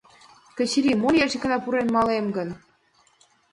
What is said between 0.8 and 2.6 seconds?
мо лиеш икана пурен малем гын?